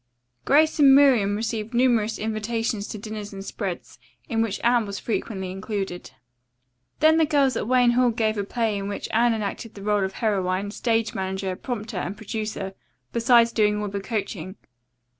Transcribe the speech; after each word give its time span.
Grace 0.45 0.79
and 0.79 0.95
Miriam 0.95 1.35
received 1.35 1.75
numerous 1.75 2.17
invitations 2.17 2.87
to 2.87 2.97
dinners 2.97 3.31
and 3.33 3.45
spreads, 3.45 3.99
in 4.27 4.41
which 4.41 4.59
Anne 4.63 4.87
was 4.87 4.97
frequently 4.97 5.51
included. 5.51 6.09
Then 7.01 7.17
the 7.17 7.25
girls 7.27 7.55
at 7.55 7.67
Wayne 7.67 7.91
Hall 7.91 8.09
gave 8.09 8.35
a 8.35 8.43
play 8.43 8.79
in 8.79 8.87
which 8.87 9.07
Anne 9.13 9.35
enacted 9.35 9.75
the 9.75 9.83
role 9.83 10.03
of 10.03 10.13
heroine, 10.13 10.71
stage 10.71 11.13
manager, 11.13 11.55
prompter, 11.55 11.97
and 11.97 12.17
producer, 12.17 12.73
besides 13.13 13.51
doing 13.51 13.79
all 13.79 13.89
the 13.89 13.99
coaching. 14.01 14.55